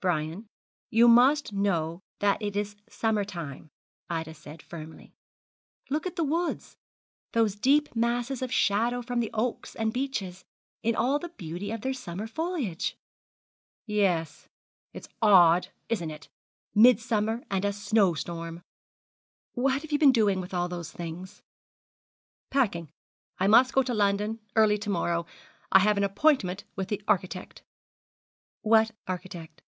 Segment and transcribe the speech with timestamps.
[0.00, 0.46] 'Brian,
[0.90, 3.68] you must know that it is summer time,'
[4.08, 5.12] Ida said, firmly.
[5.90, 6.76] 'Look at the woods
[7.32, 10.44] those deep masses of shadow from the oaks and beeches
[10.84, 12.96] in all the beauty of their summer foliage.
[13.86, 14.48] 'Yes;
[14.92, 16.28] it's odd, isn't it?
[16.76, 18.62] midsummer, and a snow storm!'
[19.54, 21.42] 'What have you been doing with all those things?'
[22.50, 22.88] 'Packing.
[23.38, 25.26] I must go to London early to morrow.
[25.72, 27.64] I have an appointment with the architect.'
[28.62, 29.64] 'What architect?'